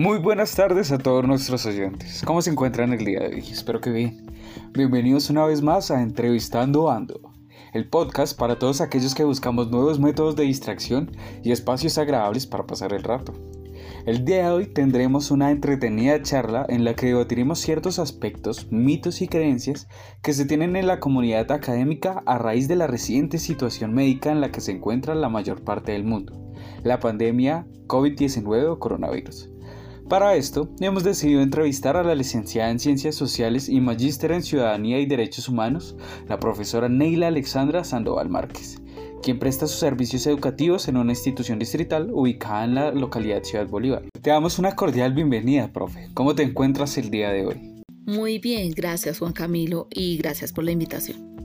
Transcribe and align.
Muy 0.00 0.16
buenas 0.16 0.54
tardes 0.54 0.92
a 0.92 0.98
todos 0.98 1.26
nuestros 1.26 1.66
oyentes. 1.66 2.22
¿Cómo 2.24 2.40
se 2.40 2.48
encuentran 2.48 2.94
el 2.94 3.04
día 3.04 3.20
de 3.20 3.34
hoy? 3.34 3.40
Espero 3.40 3.82
que 3.82 3.90
bien. 3.90 4.32
Bienvenidos 4.72 5.28
una 5.28 5.44
vez 5.44 5.60
más 5.60 5.90
a 5.90 6.00
Entrevistando 6.00 6.90
Ando, 6.90 7.34
el 7.74 7.86
podcast 7.86 8.34
para 8.34 8.58
todos 8.58 8.80
aquellos 8.80 9.14
que 9.14 9.24
buscamos 9.24 9.70
nuevos 9.70 10.00
métodos 10.00 10.36
de 10.36 10.44
distracción 10.44 11.14
y 11.42 11.52
espacios 11.52 11.98
agradables 11.98 12.46
para 12.46 12.66
pasar 12.66 12.94
el 12.94 13.02
rato. 13.02 13.34
El 14.06 14.24
día 14.24 14.44
de 14.44 14.50
hoy 14.50 14.66
tendremos 14.68 15.30
una 15.30 15.50
entretenida 15.50 16.22
charla 16.22 16.64
en 16.70 16.84
la 16.86 16.94
que 16.94 17.08
debatiremos 17.08 17.58
ciertos 17.58 17.98
aspectos, 17.98 18.72
mitos 18.72 19.20
y 19.20 19.28
creencias 19.28 19.86
que 20.22 20.32
se 20.32 20.46
tienen 20.46 20.76
en 20.76 20.86
la 20.86 20.98
comunidad 20.98 21.52
académica 21.52 22.22
a 22.24 22.38
raíz 22.38 22.68
de 22.68 22.76
la 22.76 22.86
reciente 22.86 23.36
situación 23.36 23.92
médica 23.92 24.32
en 24.32 24.40
la 24.40 24.50
que 24.50 24.62
se 24.62 24.72
encuentra 24.72 25.14
la 25.14 25.28
mayor 25.28 25.62
parte 25.62 25.92
del 25.92 26.04
mundo, 26.04 26.54
la 26.84 27.00
pandemia 27.00 27.66
COVID-19 27.86 28.66
o 28.66 28.78
coronavirus. 28.78 29.50
Para 30.10 30.34
esto, 30.34 30.68
hemos 30.80 31.04
decidido 31.04 31.40
entrevistar 31.40 31.96
a 31.96 32.02
la 32.02 32.16
licenciada 32.16 32.72
en 32.72 32.80
Ciencias 32.80 33.14
Sociales 33.14 33.68
y 33.68 33.80
magíster 33.80 34.32
en 34.32 34.42
Ciudadanía 34.42 34.98
y 34.98 35.06
Derechos 35.06 35.48
Humanos, 35.48 35.94
la 36.28 36.40
profesora 36.40 36.88
Neila 36.88 37.28
Alexandra 37.28 37.84
Sandoval 37.84 38.28
Márquez, 38.28 38.82
quien 39.22 39.38
presta 39.38 39.68
sus 39.68 39.78
servicios 39.78 40.26
educativos 40.26 40.88
en 40.88 40.96
una 40.96 41.12
institución 41.12 41.60
distrital 41.60 42.10
ubicada 42.12 42.64
en 42.64 42.74
la 42.74 42.90
localidad 42.90 43.44
Ciudad 43.44 43.68
Bolívar. 43.68 44.02
Te 44.20 44.30
damos 44.30 44.58
una 44.58 44.74
cordial 44.74 45.12
bienvenida, 45.12 45.72
profe. 45.72 46.08
¿Cómo 46.12 46.34
te 46.34 46.42
encuentras 46.42 46.98
el 46.98 47.08
día 47.12 47.30
de 47.30 47.46
hoy? 47.46 47.82
Muy 48.04 48.40
bien, 48.40 48.72
gracias 48.72 49.20
Juan 49.20 49.32
Camilo 49.32 49.86
y 49.92 50.16
gracias 50.16 50.52
por 50.52 50.64
la 50.64 50.72
invitación. 50.72 51.39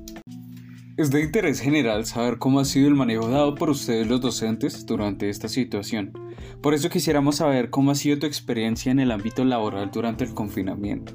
Es 0.97 1.11
de 1.11 1.21
interés 1.21 1.59
general 1.59 2.05
saber 2.05 2.37
cómo 2.37 2.61
ha 2.61 2.65
sido 2.65 2.87
el 2.87 2.95
manejo 2.95 3.27
dado 3.27 3.53
por 3.55 3.69
ustedes 3.69 4.07
los 4.07 4.21
docentes 4.21 4.85
durante 4.85 5.29
esta 5.29 5.49
situación. 5.49 6.13
Por 6.61 6.73
eso 6.73 6.89
quisiéramos 6.89 7.35
saber 7.35 7.69
cómo 7.69 7.91
ha 7.91 7.95
sido 7.95 8.17
tu 8.17 8.25
experiencia 8.25 8.93
en 8.93 8.99
el 8.99 9.11
ámbito 9.11 9.43
laboral 9.43 9.91
durante 9.91 10.23
el 10.23 10.33
confinamiento. 10.33 11.13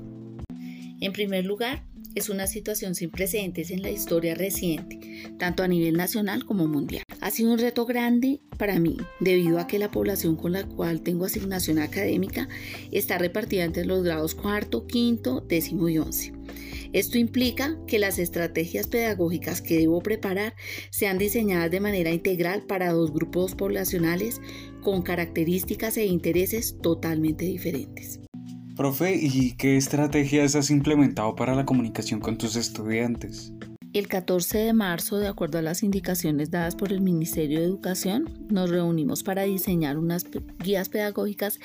En 1.01 1.13
primer 1.15 1.47
lugar, 1.47 1.83
es 2.15 2.29
una 2.29 2.47
situación 2.47 2.95
sin 2.95 3.09
precedentes 3.09 3.71
en 3.71 3.81
la 3.81 3.91
historia 3.91 4.35
reciente, 4.35 5.33
tanto 5.39 5.63
a 5.63 5.69
nivel 5.69 5.97
nacional 5.97 6.45
como 6.45 6.67
mundial. 6.67 7.05
Ha 7.23 7.31
sido 7.31 7.51
un 7.51 7.59
reto 7.59 7.87
grande 7.87 8.43
para 8.59 8.79
mí, 8.79 8.99
debido 9.19 9.59
a 9.59 9.67
que 9.67 9.79
la 9.79 9.91
población 9.91 10.37
con 10.37 10.53
la 10.53 10.65
cual 10.65 11.01
tengo 11.01 11.25
asignación 11.25 11.79
académica 11.79 12.49
está 12.93 13.17
repartida 13.17 13.65
entre 13.65 13.87
los 13.87 14.03
grados 14.03 14.35
cuarto, 14.35 14.87
quinto, 14.87 15.41
décimo 15.41 15.89
y 15.89 15.97
once. 15.97 16.35
Esto 16.93 17.19
implica 17.19 17.77
que 17.87 18.01
las 18.01 18.19
estrategias 18.19 18.89
pedagógicas 18.89 19.63
que 19.63 19.79
debo 19.79 20.01
preparar 20.01 20.55
sean 20.91 21.19
diseñadas 21.19 21.71
de 21.71 21.81
manera 21.81 22.11
integral 22.11 22.63
para 22.67 22.93
dos 22.93 23.13
grupos 23.13 23.55
poblacionales 23.55 24.41
con 24.83 25.03
características 25.03 25.97
e 25.97 26.07
intereses 26.07 26.77
totalmente 26.83 27.45
diferentes. 27.45 28.19
Profe, 28.77 29.15
¿y 29.15 29.57
qué 29.57 29.77
estrategias 29.77 30.57
has 30.57 30.71
implementado 30.71 31.37
para 31.37 31.55
la 31.55 31.65
comunicación 31.65 32.19
con 32.19 32.39
tus 32.39 32.57
estudiantes? 32.57 33.53
El 33.93 34.09
14 34.09 34.59
de 34.59 34.73
marzo, 34.73 35.19
de 35.19 35.27
acuerdo 35.29 35.59
a 35.59 35.63
las 35.63 35.83
indicaciones 35.83 36.51
dadas 36.51 36.77
por 36.77 36.93
el 36.93 37.01
Ministerio 37.01 37.59
de 37.59 37.67
Educación, 37.67 38.47
nos 38.49 38.71
reunimos 38.71 39.23
para 39.23 39.43
diseñar 39.43 39.99
unas 39.99 40.25
guías 40.61 40.89
pedagógicas 40.89 41.59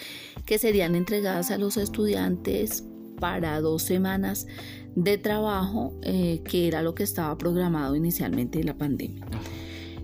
que 0.46 0.58
serían 0.58 0.96
entregadas 0.96 1.52
a 1.52 1.58
los 1.58 1.78
estudiantes 1.78 2.84
para 3.20 3.62
dos 3.62 3.84
semanas 3.84 4.48
de 4.96 5.18
trabajo, 5.18 5.94
eh, 6.04 6.42
que 6.46 6.68
era 6.68 6.82
lo 6.82 6.96
que 6.96 7.04
estaba 7.04 7.38
programado 7.38 7.96
inicialmente 7.96 8.60
en 8.60 8.66
la 8.68 8.78
pandemia. 8.78 9.26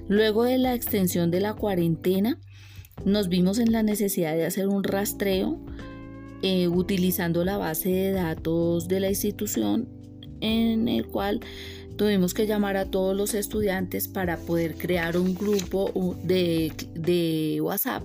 Luego 0.07 0.43
de 0.43 0.57
la 0.57 0.73
extensión 0.73 1.31
de 1.31 1.39
la 1.39 1.53
cuarentena, 1.53 2.37
nos 3.05 3.29
vimos 3.29 3.57
en 3.59 3.71
la 3.71 3.83
necesidad 3.83 4.33
de 4.33 4.45
hacer 4.45 4.67
un 4.67 4.83
rastreo 4.83 5.59
eh, 6.43 6.67
utilizando 6.67 7.45
la 7.45 7.57
base 7.57 7.89
de 7.89 8.11
datos 8.11 8.87
de 8.87 8.99
la 8.99 9.09
institución 9.09 9.87
en 10.41 10.87
el 10.87 11.07
cual 11.07 11.39
tuvimos 11.97 12.33
que 12.33 12.47
llamar 12.47 12.77
a 12.77 12.85
todos 12.85 13.15
los 13.15 13.33
estudiantes 13.33 14.07
para 14.07 14.37
poder 14.37 14.75
crear 14.75 15.17
un 15.17 15.35
grupo 15.35 16.15
de, 16.23 17.59
WhatsApp 17.61 18.03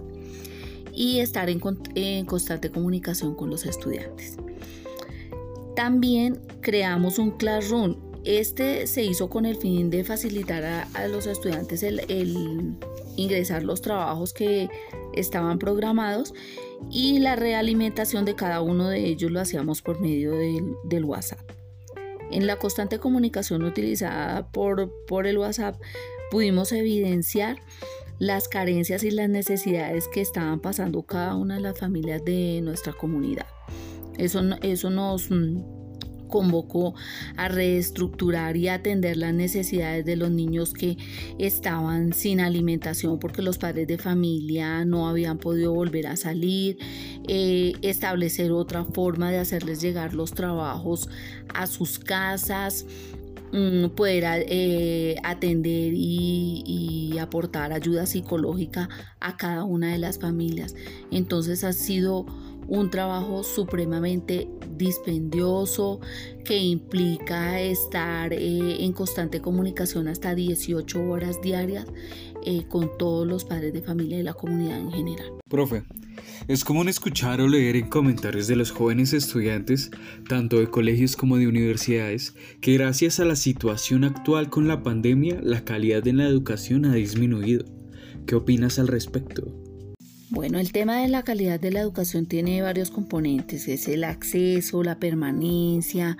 y 0.95 1.21
estar 1.21 1.49
en, 1.49 2.27
constante 2.27 2.71
comunicación 2.71 3.35
con 3.35 3.51
los 3.51 3.65
estudiantes. 3.65 4.37
También 5.77 6.41
creamos 6.63 7.19
un 7.19 7.31
Classroom. 7.31 7.97
Este 8.25 8.89
se 8.89 9.05
hizo 9.05 9.31
con 9.31 9.47
el 9.47 9.57
fin 9.57 9.89
de 9.91 10.03
facilitar 10.03 10.65
a, 10.65 11.07
los 11.07 11.27
estudiantes 11.27 11.85
el 11.85 12.77
ingresar 13.17 13.63
los 13.63 13.81
trabajos 13.81 14.33
que 14.33 14.69
estaban 15.15 15.59
programados 15.59 16.35
y 16.91 17.19
la 17.19 17.37
realimentación 17.37 18.25
de 18.25 18.35
cada 18.35 18.61
uno 18.61 18.89
de 18.89 19.07
ellos 19.07 19.31
lo 19.31 19.41
hacíamos 19.41 19.83
por 19.83 20.01
medio 20.01 20.33
del, 20.33 21.05
WhatsApp. 21.05 21.41
En 22.31 22.47
la 22.47 22.57
constante 22.57 22.99
comunicación 22.99 23.63
utilizada 23.65 24.51
por, 24.51 24.91
por 25.07 25.27
el 25.27 25.39
WhatsApp 25.39 25.81
pudimos 26.31 26.73
evidenciar 26.73 27.59
las 28.19 28.49
carencias 28.49 29.05
y 29.05 29.11
las 29.11 29.29
necesidades 29.29 30.09
que 30.09 30.21
estaban 30.21 30.61
pasando 30.61 31.03
cada 31.03 31.35
una 31.35 31.57
de 31.57 31.61
las 31.61 31.79
familias 31.79 32.25
de 32.25 32.61
nuestra 32.63 32.93
comunidad. 32.93 33.47
Eso, 34.19 34.41
eso 34.63 34.91
nos 34.91 35.31
convocó 36.27 36.95
a 37.37 37.49
reestructurar 37.49 38.57
y 38.57 38.69
atender 38.69 39.17
las 39.17 39.35
necesidades 39.35 40.05
de 40.05 40.17
los 40.17 40.31
niños 40.31 40.73
que 40.73 40.97
estaban 41.39 42.13
sin 42.13 42.41
alimentación 42.41 43.19
porque 43.19 43.43
los 43.43 43.59
padres 43.59 43.87
de 43.87 43.99
familia 43.99 44.85
no 44.85 45.09
habían 45.09 45.39
podido 45.39 45.73
volver 45.73 46.07
a 46.07 46.17
salir, 46.17 46.79
eh, 47.29 47.75
establecer 47.83 48.53
otra 48.53 48.85
forma 48.85 49.31
de 49.31 49.39
hacerles 49.39 49.81
llegar 49.81 50.15
los 50.15 50.33
trabajos 50.33 51.09
a 51.55 51.67
sus 51.67 51.99
casas 51.99 52.87
mm, 53.53 53.89
poder 53.91 54.47
eh, 54.49 55.17
atender 55.23 55.93
y, 55.95 57.15
aportar 57.17 57.73
ayuda 57.73 58.05
psicológica 58.05 58.91
a 59.21 59.39
cada 59.39 59.65
una 59.65 59.91
de 59.91 59.97
las 59.97 60.19
familias. 60.19 60.75
Entonces 61.11 61.65
ha 61.65 61.73
sido 61.73 62.27
un 62.69 62.91
trabajo 62.91 63.43
supremamente 63.45 64.49
dispendioso 64.77 66.01
que 66.45 66.59
implica 66.59 67.61
estar 67.61 68.33
eh, 68.33 68.85
en 68.85 68.93
constante 68.93 69.41
comunicación 69.41 70.09
hasta 70.09 70.35
18 70.35 71.03
horas 71.09 71.41
diarias 71.41 71.87
eh, 72.45 72.65
con 72.69 72.97
todos 72.99 73.27
los 73.27 73.45
padres 73.45 73.73
de 73.73 73.83
familia 73.83 74.19
y 74.19 74.23
la 74.23 74.35
comunidad 74.35 74.79
en 74.79 74.93
general. 74.93 75.33
Profe, 75.49 75.85
es 76.49 76.65
común 76.65 76.89
escuchar 76.89 77.41
o 77.41 77.49
leer 77.49 77.77
en 77.77 77.89
comentarios 77.89 78.47
de 78.47 78.57
los 78.57 78.71
jóvenes 78.71 79.13
estudiantes, 79.13 79.91
tanto 80.29 80.59
de 80.59 80.69
colegios 80.69 81.17
como 81.17 81.39
de 81.39 81.49
universidades, 81.49 82.35
que 82.61 82.75
gracias 82.75 83.21
a 83.21 83.25
la 83.25 83.37
situación 83.37 84.05
actual 84.05 84.49
con 84.49 84.69
la 84.69 84.83
pandemia, 84.83 85.41
la 85.43 85.65
calidad 85.65 86.03
de 86.03 86.13
la 86.13 86.27
educación 86.27 86.85
ha 86.85 86.95
disminuido. 86.95 87.65
¿Qué 88.27 88.35
opinas 88.35 88.79
al 88.79 88.89
respecto? 88.89 89.66
Bueno, 90.29 90.59
el 90.59 90.73
tema 90.73 91.03
de 91.03 91.09
la 91.09 91.23
calidad 91.23 91.61
de 91.61 91.71
la 91.71 91.81
educación 91.81 92.27
tiene 92.27 92.61
varios 92.61 92.91
componentes, 92.91 93.69
es 93.69 93.87
el 93.87 94.03
acceso, 94.03 94.83
la 94.83 94.99
permanencia, 94.99 96.17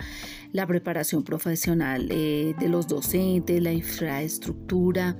la 0.53 0.65
preparación 0.65 1.25
profesional 1.25 2.07
eh, 2.13 2.55
de 2.57 2.69
los 2.69 2.87
docentes, 2.87 3.61
la 3.61 3.73
infraestructura, 3.73 5.17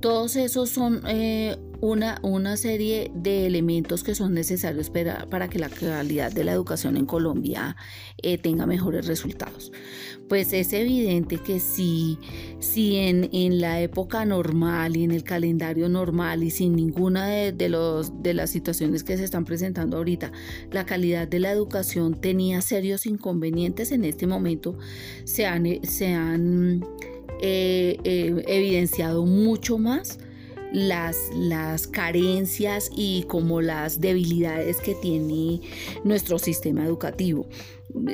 todos 0.00 0.36
esos 0.36 0.70
son 0.70 1.02
eh, 1.08 1.58
una, 1.80 2.18
una, 2.22 2.56
serie 2.56 3.10
de 3.14 3.46
elementos 3.46 4.02
que 4.02 4.14
son 4.14 4.34
necesarios 4.34 4.90
para, 4.90 5.26
para, 5.26 5.48
que 5.48 5.58
la 5.58 5.68
calidad 5.68 6.30
de 6.32 6.44
la 6.44 6.52
educación 6.52 6.96
en 6.96 7.06
Colombia 7.06 7.76
eh, 8.22 8.38
tenga 8.38 8.66
mejores 8.66 9.06
resultados. 9.06 9.72
Pues 10.28 10.52
es 10.52 10.72
evidente 10.72 11.38
que 11.38 11.58
si, 11.58 12.18
si 12.60 12.96
en, 12.96 13.28
en, 13.32 13.60
la 13.60 13.80
época 13.80 14.24
normal 14.24 14.96
y 14.96 15.04
en 15.04 15.10
el 15.10 15.24
calendario 15.24 15.88
normal 15.88 16.44
y 16.44 16.50
sin 16.50 16.76
ninguna 16.76 17.26
de, 17.26 17.68
los, 17.68 18.22
de 18.22 18.34
las 18.34 18.50
situaciones 18.50 19.02
que 19.02 19.16
se 19.16 19.24
están 19.24 19.44
presentando 19.44 19.96
ahorita, 19.96 20.30
la 20.70 20.86
calidad 20.86 21.26
de 21.26 21.40
la 21.40 21.50
educación 21.50 22.20
tenía 22.20 22.60
serios 22.60 23.06
inconvenientes, 23.06 23.90
en 23.90 24.04
este 24.04 24.26
momento 24.26 24.78
se 25.24 25.46
han, 25.46 25.66
se 25.82 26.12
han 26.12 26.84
eh, 27.42 27.96
eh, 28.04 28.44
evidenciado 28.46 29.24
mucho 29.24 29.78
más 29.78 30.18
las, 30.72 31.16
las 31.34 31.86
carencias 31.86 32.90
y 32.94 33.24
como 33.24 33.60
las 33.60 34.00
debilidades 34.00 34.78
que 34.78 34.94
tiene 34.94 35.60
nuestro 36.04 36.38
sistema 36.38 36.84
educativo. 36.84 37.46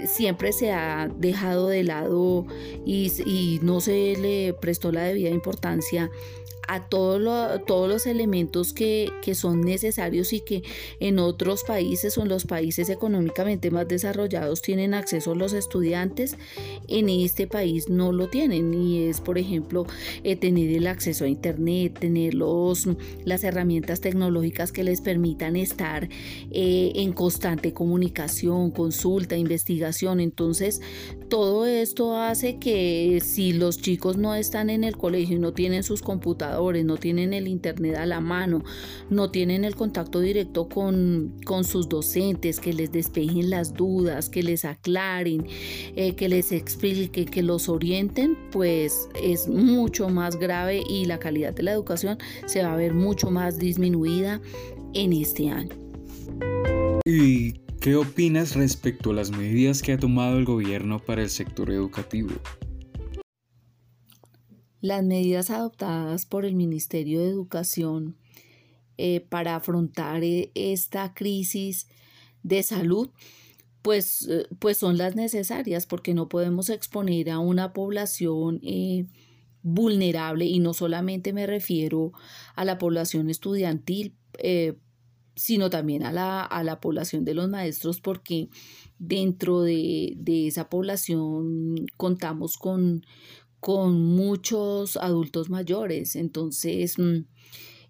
Siempre 0.07 0.53
se 0.53 0.73
ha 0.73 1.09
dejado 1.19 1.69
de 1.69 1.85
lado 1.85 2.47
y, 2.87 3.61
no 3.63 3.81
se 3.81 4.17
le 4.17 4.55
prestó 4.55 4.91
la 4.91 5.03
debida 5.05 5.31
importancia 5.31 6.11
a 6.69 6.89
todo 6.89 7.07
todos 7.67 7.89
los 7.89 8.07
elementos 8.07 8.73
que, 8.73 9.13
son 9.35 9.61
necesarios 9.61 10.33
y 10.33 10.41
que 10.41 10.63
en 11.01 11.19
otros 11.19 11.65
países 11.65 12.17
o 12.17 12.23
en 12.23 12.29
los 12.29 12.45
países 12.45 12.89
económicamente 12.89 13.71
más 13.71 13.89
desarrollados 13.89 14.63
tienen 14.63 14.95
acceso 14.95 15.35
los 15.35 15.53
estudiantes, 15.53 16.37
en 16.89 17.09
este 17.09 17.47
país 17.47 17.89
no 17.89 18.13
lo 18.13 18.29
tienen 18.29 18.73
y 18.73 19.05
es 19.05 19.21
por 19.21 19.37
ejemplo 19.37 19.87
eh, 20.23 20.37
tener 20.37 20.71
el 20.71 20.87
acceso 20.87 21.25
a 21.25 21.29
internet, 21.29 21.99
tener 21.99 22.35
los, 22.35 22.89
las 23.25 23.45
herramientas 23.45 24.01
tecnológicas 24.01 24.73
que 24.73 24.85
les 24.85 25.01
permitan 25.01 25.57
estar 25.57 26.09
eh, 26.51 26.93
en 26.95 27.13
constante 27.13 27.73
comunicación, 27.73 28.71
consulta, 28.71 29.37
investigación. 29.37 30.21
Entonces 30.21 30.81
todo 31.29 31.67
esto 31.67 32.17
hace 32.17 32.59
que 32.59 33.21
si 33.23 33.53
los 33.53 33.79
chicos 33.79 34.17
no 34.17 34.35
están 34.35 34.71
en 34.71 34.85
el 34.85 34.97
colegio 34.97 35.37
y 35.37 35.41
no 35.41 35.53
tienen 35.53 35.83
sus 35.83 36.01
computadores, 36.01 36.56
no 36.85 36.97
tienen 36.97 37.33
el 37.33 37.49
internet 37.49 37.97
a 37.97 38.07
la 38.07 38.21
mano, 38.21 38.65
no 39.11 39.31
tienen 39.31 39.65
el 39.65 39.75
contacto 39.75 40.21
directo 40.21 40.69
con, 40.69 41.35
sus 41.65 41.89
docentes, 41.89 42.61
que 42.61 42.73
les 42.73 42.93
despejen 42.93 43.51
las 43.51 43.75
dudas, 43.75 44.29
que 44.29 44.43
les 44.43 44.65
aclaren, 44.65 45.47
eh, 45.97 46.15
que 46.15 46.29
les 46.29 46.53
expliquen, 46.53 47.27
que 47.27 47.43
los 47.43 47.69
orienten, 47.69 48.37
pues 48.51 49.09
es 49.23 49.49
mucho 49.49 50.09
más 50.09 50.39
grave 50.39 50.83
y 50.89 51.05
la 51.05 51.19
calidad 51.19 51.55
de 51.55 51.63
la 51.63 51.73
educación 51.73 52.19
se 52.47 52.63
va 52.63 52.73
a 52.73 52.77
ver 52.77 52.95
mucho 52.95 53.31
más 53.31 53.59
disminuida 53.59 54.41
en 54.95 55.13
este 55.13 55.51
año. 55.51 55.75
¿Y 57.05 57.53
qué 57.81 57.97
opinas 57.97 58.57
respecto 58.57 59.11
a 59.11 59.15
las 59.15 59.31
medidas 59.31 59.83
que 59.83 59.93
ha 59.93 59.99
tomado 59.99 60.39
el 60.39 60.45
gobierno 60.45 60.99
para 60.99 61.23
el 61.23 61.31
sector 61.31 61.71
educativo? 61.71 62.31
Las 64.87 65.03
medidas 65.03 65.51
adoptadas 65.51 66.27
por 66.27 66.45
el 66.45 66.55
Ministerio 66.55 67.21
de 67.21 67.29
Educación 67.29 68.17
eh, 68.99 69.19
para 69.19 69.57
afrontar 69.57 70.23
eh, 70.23 70.53
esta 70.55 71.13
crisis 71.13 71.89
de 72.45 72.63
salud, 72.63 73.11
pues, 73.83 74.29
eh, 74.29 74.47
pues 74.61 74.79
son 74.79 74.97
las 74.97 75.17
necesarias 75.17 75.87
porque 75.87 76.15
no 76.15 76.29
podemos 76.29 76.71
exponer 76.71 77.31
a 77.31 77.41
una 77.41 77.73
población 77.73 78.61
vulnerable 79.65 80.45
y 80.45 80.61
no 80.61 80.73
solamente 80.73 81.33
me 81.33 81.49
refiero 81.49 82.13
a 82.55 82.65
la 82.65 82.79
población 82.79 83.29
estudiantil, 83.29 84.15
sino 85.35 85.69
también 85.69 86.05
a 86.05 86.13
la, 86.13 86.45
a 86.45 86.63
la, 86.63 86.79
población 86.79 87.25
de 87.25 87.35
los 87.35 87.49
maestros 87.49 88.01
porque 88.01 88.51
dentro 89.01 89.63
de, 89.63 90.15
de 90.17 90.47
esa 90.47 90.71
población 90.71 91.87
contamos 91.97 92.57
con, 92.57 93.05
con 93.61 94.01
muchos 94.05 94.97
adultos 94.97 95.51
mayores, 95.51 96.17
entonces 96.17 96.99
mm, 96.99 97.25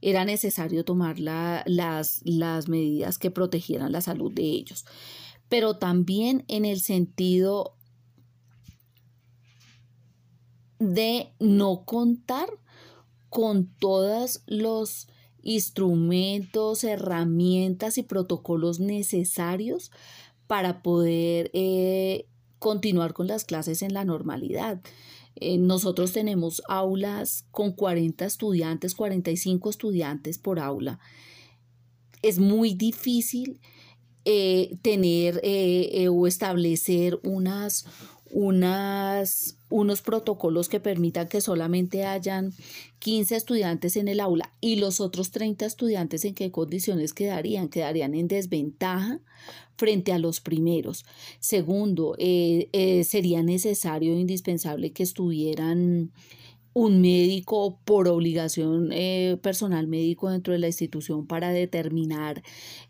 era 0.01 0.25
necesario 0.25 0.85
tomar 0.85 1.19
las, 1.19 2.21
las 2.25 2.69
medidas 2.69 3.19
que 3.19 3.31
protegieran 3.31 3.93
la 3.93 4.01
salud 4.01 4.33
de 4.33 4.45
ellos, 4.45 4.85
pero 5.49 5.79
también 5.79 6.45
en 6.49 6.65
el 6.65 6.81
sentido 6.81 7.77
de 10.79 11.33
no 11.41 11.85
contar 11.85 12.49
con 13.29 13.67
todos 13.67 14.43
los 14.47 15.09
instrumentos, 15.43 16.85
herramientas 16.85 17.99
y 17.99 18.03
protocolos 18.03 18.81
necesarios 18.81 19.91
para 20.47 20.83
poder 20.83 21.51
eh, 21.55 22.27
continuar 22.59 23.13
con 23.13 23.27
las 23.27 23.45
clases 23.45 23.83
en 23.83 23.95
la 23.95 24.05
normalidad. 24.05 24.81
Eh, 25.37 25.59
nosotros 25.59 26.13
tenemos 26.13 26.63
aulas 26.69 27.45
con 27.51 27.73
40 27.73 28.25
estudiantes, 28.25 28.95
45 28.95 29.71
estudiantes 29.71 30.39
por 30.39 30.59
aula. 30.59 30.99
Es 32.23 32.39
muy 32.39 32.75
difícil 32.75 33.61
eh, 34.25 34.79
tener 34.83 35.41
eh, 35.43 36.09
o 36.09 36.27
establecer 36.27 37.21
unas, 37.23 37.87
unas, 38.31 39.59
unos 39.69 40.03
protocolos 40.03 40.69
que 40.69 40.81
permitan 40.81 41.29
que 41.29 41.41
solamente 41.41 42.05
hayan 42.05 42.53
15 42.99 43.37
estudiantes 43.37 43.97
en 43.97 44.09
el 44.09 44.21
aula 44.21 44.53
y 44.61 44.77
los 44.77 45.01
otros 45.01 45.31
30 45.31 45.67
estudiantes 45.67 46.25
en 46.25 46.35
qué 46.35 46.51
condiciones 46.51 47.13
quedarían, 47.13 47.69
quedarían 47.69 48.15
en 48.15 48.29
desventaja 48.29 49.21
frente 49.77 50.13
a 50.13 50.19
los 50.19 50.41
primeros. 50.41 51.05
Segundo, 51.39 52.17
eh, 52.19 52.69
eh, 52.73 53.05
sería 53.05 53.43
necesario 53.43 54.15
e 54.15 54.21
indispensable 54.21 54.93
que 54.93 55.03
estuvieran 55.03 56.11
un 56.77 57.01
médico 57.01 57.81
por 57.87 58.07
obligación 58.07 58.91
eh, 58.93 59.39
personal 59.41 59.87
médico 59.87 60.29
dentro 60.29 60.53
de 60.53 60.59
la 60.59 60.67
institución 60.67 61.27
para 61.27 61.51
determinar 61.51 62.43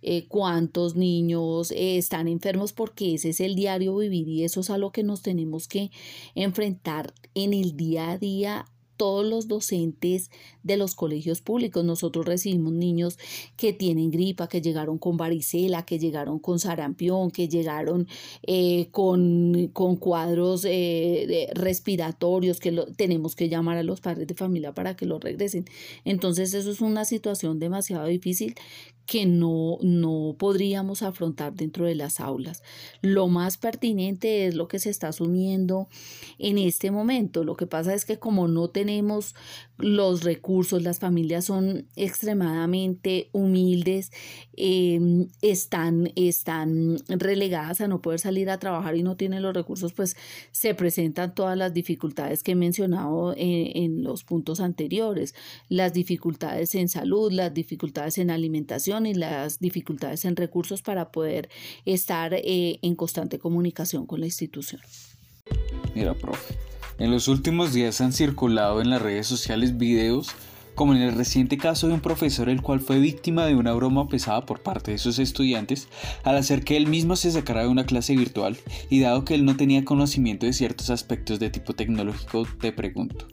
eh, 0.02 0.26
cuántos 0.26 0.96
niños 0.96 1.70
eh, 1.70 1.96
están 1.96 2.26
enfermos 2.26 2.72
porque 2.72 3.14
ese 3.14 3.28
es 3.28 3.38
el 3.38 3.54
diario 3.54 3.96
vivir 3.96 4.26
y 4.26 4.42
eso 4.42 4.58
es 4.58 4.70
a 4.70 4.78
lo 4.78 4.90
que 4.90 5.04
nos 5.04 5.22
tenemos 5.22 5.68
que 5.68 5.92
enfrentar 6.34 7.14
en 7.34 7.54
el 7.54 7.76
día 7.76 8.10
a 8.10 8.18
día 8.18 8.64
todos 8.96 9.24
los 9.24 9.48
docentes 9.48 10.30
de 10.62 10.76
los 10.76 10.94
colegios 10.94 11.40
públicos. 11.40 11.84
Nosotros 11.84 12.26
recibimos 12.26 12.72
niños 12.72 13.18
que 13.56 13.72
tienen 13.72 14.10
gripa, 14.10 14.48
que 14.48 14.60
llegaron 14.60 14.98
con 14.98 15.16
varicela, 15.16 15.84
que 15.84 15.98
llegaron 15.98 16.38
con 16.38 16.58
sarampión, 16.58 17.30
que 17.30 17.48
llegaron 17.48 18.08
eh, 18.42 18.88
con, 18.90 19.68
con, 19.72 19.96
cuadros 19.96 20.64
eh, 20.68 21.50
respiratorios, 21.54 22.60
que 22.60 22.72
tenemos 22.96 23.36
que 23.36 23.48
llamar 23.48 23.76
a 23.76 23.82
los 23.82 24.00
padres 24.00 24.26
de 24.26 24.34
familia 24.34 24.74
para 24.74 24.96
que 24.96 25.06
lo 25.06 25.18
regresen. 25.18 25.66
Entonces 26.04 26.54
eso 26.54 26.70
es 26.70 26.80
una 26.80 27.04
situación 27.04 27.58
demasiado 27.58 28.06
difícil 28.06 28.54
que 29.06 29.24
no, 29.24 29.78
no 29.82 30.34
podríamos 30.36 31.02
afrontar 31.02 31.54
dentro 31.54 31.86
de 31.86 31.94
las 31.94 32.18
aulas. 32.20 32.62
Lo 33.00 33.28
más 33.28 33.56
pertinente 33.56 34.46
es 34.46 34.54
lo 34.54 34.66
que 34.66 34.80
se 34.80 34.90
está 34.90 35.08
asumiendo 35.08 35.88
en 36.38 36.58
este 36.58 36.90
momento. 36.90 37.44
Lo 37.44 37.56
que 37.56 37.66
pasa 37.66 37.94
es 37.94 38.04
que 38.04 38.18
como 38.18 38.48
no 38.48 38.68
tenemos 38.68 38.85
los 39.78 40.24
recursos, 40.24 40.82
las 40.82 40.98
familias 40.98 41.44
son 41.44 41.86
extremadamente 41.96 43.28
humildes, 43.32 44.10
em, 44.56 45.28
están, 45.42 46.12
están 46.16 46.96
relegadas 47.08 47.80
a 47.80 47.88
no 47.88 48.00
poder 48.00 48.20
salir 48.20 48.48
a 48.48 48.58
trabajar 48.58 48.96
y 48.96 49.02
no 49.02 49.16
tienen 49.16 49.42
los 49.42 49.54
recursos, 49.54 49.92
pues 49.92 50.16
se 50.50 50.74
presentan 50.74 51.34
todas 51.34 51.56
las 51.58 51.74
dificultades 51.74 52.42
que 52.42 52.52
he 52.52 52.54
mencionado 52.54 53.34
en, 53.36 53.76
en 53.76 54.02
los 54.02 54.24
puntos 54.24 54.60
anteriores, 54.60 55.34
las 55.68 55.92
dificultades 55.92 56.74
en 56.74 56.88
salud, 56.88 57.32
las 57.32 57.52
dificultades 57.52 58.18
en 58.18 58.30
alimentación 58.30 59.06
y 59.06 59.14
las 59.14 59.58
dificultades 59.58 60.24
en 60.24 60.36
recursos 60.36 60.82
para 60.82 61.10
poder 61.10 61.48
estar 61.84 62.34
eh, 62.34 62.78
en 62.82 62.94
constante 62.94 63.38
comunicación 63.38 64.06
con 64.06 64.20
la 64.20 64.26
institución. 64.26 64.80
Mira, 65.94 66.14
profe, 66.14 66.54
en 66.98 67.10
los 67.10 67.28
últimos 67.28 67.72
días 67.72 68.00
han 68.00 68.12
circulado 68.12 68.80
en 68.80 68.90
las 68.90 69.02
redes 69.02 69.26
sociales 69.26 69.76
videos 69.76 70.28
como 70.74 70.94
en 70.94 71.00
el 71.00 71.14
reciente 71.14 71.56
caso 71.56 71.88
de 71.88 71.94
un 71.94 72.00
profesor 72.00 72.48
el 72.48 72.62
cual 72.62 72.80
fue 72.80 72.98
víctima 72.98 73.46
de 73.46 73.54
una 73.54 73.72
broma 73.72 74.08
pesada 74.08 74.44
por 74.44 74.60
parte 74.60 74.92
de 74.92 74.98
sus 74.98 75.18
estudiantes 75.18 75.88
al 76.22 76.36
hacer 76.36 76.64
que 76.64 76.76
él 76.76 76.86
mismo 76.86 77.16
se 77.16 77.30
sacara 77.30 77.62
de 77.62 77.68
una 77.68 77.86
clase 77.86 78.14
virtual 78.14 78.56
y 78.90 79.00
dado 79.00 79.24
que 79.24 79.34
él 79.34 79.44
no 79.44 79.56
tenía 79.56 79.84
conocimiento 79.84 80.46
de 80.46 80.52
ciertos 80.52 80.90
aspectos 80.90 81.40
de 81.40 81.50
tipo 81.50 81.72
tecnológico, 81.72 82.46
te 82.60 82.72
pregunto, 82.72 83.26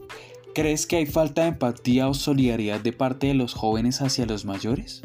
¿crees 0.55 0.87
que 0.87 0.95
hay 0.95 1.05
falta 1.05 1.43
de 1.43 1.49
empatía 1.49 2.07
o 2.07 2.13
solidaridad 2.13 2.79
de 2.79 2.93
parte 2.93 3.27
de 3.27 3.33
los 3.33 3.53
jóvenes 3.53 4.01
hacia 4.01 4.25
los 4.25 4.45
mayores? 4.45 5.01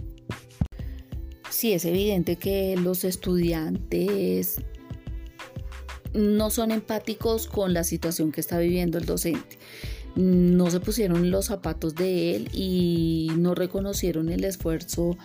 Sí, 1.50 1.72
es 1.72 1.84
evidente 1.84 2.36
que 2.36 2.76
los 2.76 3.02
estudiantes 3.02 4.60
no 6.14 6.50
son 6.50 6.70
empáticos 6.70 7.46
con 7.46 7.74
la 7.74 7.84
situación 7.84 8.32
que 8.32 8.40
está 8.40 8.58
viviendo 8.58 8.98
el 8.98 9.06
docente. 9.06 9.58
No 10.14 10.70
se 10.70 10.80
pusieron 10.80 11.30
los 11.30 11.46
zapatos 11.46 11.94
de 11.94 12.34
él 12.34 12.48
y 12.52 13.30
no 13.36 13.54
reconocieron 13.54 14.30
el 14.30 14.44
esfuerzo 14.44 15.16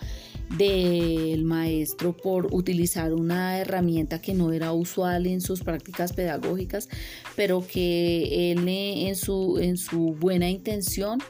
del 0.56 1.44
maestro 1.44 2.16
por 2.16 2.52
utilizar 2.52 3.12
una 3.12 3.58
herramienta 3.58 4.20
que 4.20 4.34
no 4.34 4.52
era 4.52 4.72
usual 4.72 5.26
en 5.26 5.40
sus 5.40 5.62
prácticas 5.62 6.12
pedagógicas, 6.12 6.88
pero 7.36 7.66
que 7.66 8.52
él 8.52 8.68
en 8.68 9.16
su, 9.16 9.58
en 9.58 9.76
su 9.76 10.14
buena 10.18 10.48
intención 10.48 11.20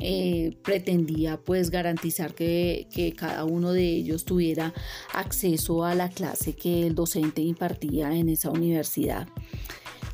eh, 0.00 0.56
pretendía 0.62 1.38
pues 1.38 1.70
garantizar 1.70 2.34
que, 2.34 2.86
cada 3.16 3.44
uno 3.44 3.72
de 3.72 3.84
ellos 3.84 4.24
tuviera 4.24 4.72
acceso 5.12 5.84
a 5.84 5.94
la 5.94 6.08
clase 6.08 6.52
que 6.52 6.86
el 6.86 6.94
docente 6.94 7.42
impartía 7.42 8.14
en 8.14 8.28
esa 8.28 8.50
universidad. 8.50 9.26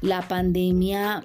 La 0.01 0.27
pandemia 0.27 1.25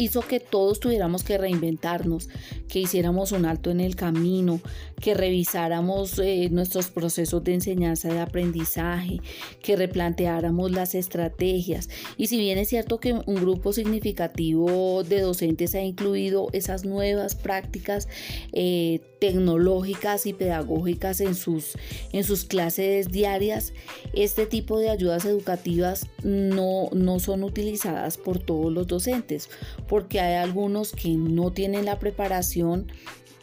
hizo 0.00 0.22
que 0.22 0.40
todos 0.40 0.80
tuviéramos 0.80 1.22
que 1.22 1.36
reinventarnos, 1.36 2.28
que 2.68 2.80
hiciéramos 2.80 3.32
un 3.32 3.44
alto 3.44 3.70
en 3.70 3.80
el 3.80 3.96
camino, 3.96 4.60
que 5.00 5.14
revisáramos 5.14 6.18
eh, 6.18 6.48
nuestros 6.50 6.88
procesos 6.88 7.44
de 7.44 7.54
enseñanza 7.54 8.08
de 8.08 8.20
aprendizaje, 8.20 9.20
que 9.62 9.76
replanteáramos 9.76 10.70
las 10.70 10.94
estrategias. 10.94 11.88
Y 12.16 12.28
si 12.28 12.38
bien 12.38 12.58
es 12.58 12.68
cierto 12.68 12.98
que 12.98 13.12
un 13.12 13.34
grupo 13.34 13.72
significativo 13.72 15.04
de 15.04 15.20
docentes 15.20 15.74
ha 15.74 15.82
incluido 15.82 16.48
esas 16.52 16.84
nuevas 16.84 17.34
prácticas 17.34 18.08
eh, 18.52 19.00
tecnológicas 19.20 20.26
y 20.26 20.32
pedagógicas 20.32 21.20
en 21.20 21.34
sus, 21.34 21.76
en 22.12 22.24
sus 22.24 22.44
clases 22.44 23.10
diarias, 23.10 23.74
este 24.14 24.46
tipo 24.46 24.78
de 24.78 24.88
ayudas 24.90 25.24
educativas 25.26 26.06
no, 26.22 26.88
no 26.92 27.20
son 27.20 27.44
utilizadas 27.44 28.16
por 28.16 28.38
todos 28.38 28.72
los 28.72 28.86
docentes, 28.86 29.50
porque 29.90 30.20
hay 30.20 30.36
algunos 30.36 30.92
que 30.92 31.08
no 31.08 31.50
tienen 31.50 31.84
la 31.84 31.98
preparación 31.98 32.92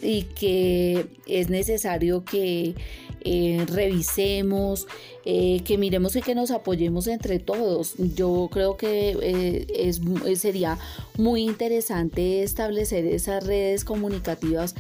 y 0.02 0.24
que 0.24 1.06
es 1.26 1.50
necesario 1.50 2.24
que 2.24 2.74
eh, 3.22 3.66
revisemos, 3.68 4.88
eh, 5.26 5.62
que 5.66 5.78
miremos 5.78 6.16
y 6.16 6.22
que 6.22 6.36
nos 6.36 6.52
apoyemos 6.52 7.08
entre 7.08 7.40
todos. 7.40 7.96
Yo 7.98 8.48
creo 8.52 8.78
que 8.78 9.18
eh, 9.22 9.68
es, 9.74 10.00
sería 10.40 10.78
muy 11.18 11.44
interesante 11.44 12.44
establecer 12.44 13.06
esas 13.06 13.46
redes 13.46 13.84
comunicativas 13.84 14.76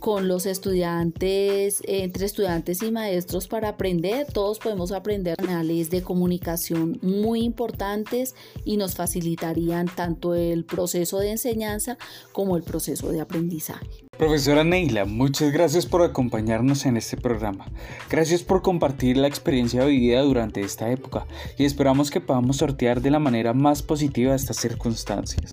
con 0.00 0.26
los 0.26 0.46
estudiantes, 0.46 1.82
entre 1.86 2.26
estudiantes 2.26 2.82
y 2.82 2.90
maestros 2.90 3.46
para 3.46 3.68
aprender. 3.68 4.26
Todos 4.32 4.58
podemos 4.58 4.90
aprender 4.90 5.36
canales 5.36 5.90
de 5.90 6.02
comunicación 6.02 6.98
muy 7.02 7.42
importantes 7.42 8.34
y 8.64 8.76
nos 8.76 8.94
facilitarían 8.96 9.86
tanto 9.94 10.34
el 10.34 10.64
proceso 10.64 11.20
de 11.20 11.30
enseñanza 11.30 11.96
como 12.32 12.56
el 12.56 12.64
proceso 12.64 13.10
de 13.12 13.20
aprendizaje. 13.20 14.04
Profesora 14.18 14.62
Neila, 14.62 15.06
muchas 15.06 15.52
gracias 15.52 15.86
por 15.86 16.02
acompañarnos 16.02 16.84
en 16.84 16.96
este 16.96 17.16
programa. 17.16 17.66
Gracias 18.10 18.42
por 18.42 18.60
compartir 18.60 19.16
la 19.16 19.26
experiencia 19.26 19.84
vivida 19.86 20.20
durante 20.20 20.60
esta 20.60 20.90
época 20.92 21.26
y 21.58 21.64
esperamos 21.64 22.10
que 22.10 22.20
podamos 22.20 22.58
sortear 22.58 23.00
de 23.00 23.10
la 23.10 23.18
manera 23.18 23.54
más 23.54 23.82
positiva 23.82 24.34
estas 24.34 24.58
circunstancias. 24.58 25.52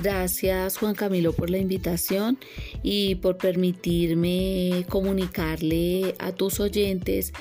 Gracias 0.00 0.78
Juan 0.78 0.94
Camilo 0.94 1.32
por 1.32 1.50
la 1.50 1.58
invitación 1.58 2.38
y 2.82 3.16
por 3.16 3.36
permitirme 3.36 4.86
comunicarle 4.88 6.14
a 6.20 6.32
tus 6.32 6.60
oyentes 6.60 7.32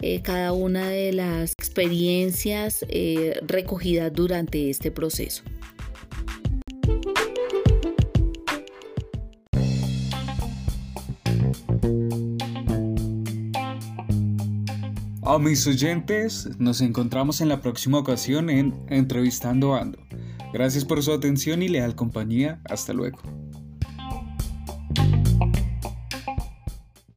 eh, 0.00 0.22
cada 0.22 0.52
una 0.52 0.88
de 0.88 1.12
las 1.12 1.52
experiencias 1.58 2.84
eh, 2.88 3.40
recogidas 3.46 4.12
durante 4.12 4.70
este 4.70 4.92
proceso. 4.92 5.42
A 15.32 15.38
mis 15.38 15.66
oyentes, 15.66 16.50
nos 16.58 16.82
encontramos 16.82 17.40
en 17.40 17.48
la 17.48 17.62
próxima 17.62 17.96
ocasión 17.96 18.50
en 18.50 18.74
Entrevistando 18.90 19.74
Ando. 19.74 19.98
Gracias 20.52 20.84
por 20.84 21.02
su 21.02 21.10
atención 21.10 21.62
y 21.62 21.68
leal 21.68 21.94
compañía. 21.94 22.60
Hasta 22.68 22.92
luego. 22.92 23.18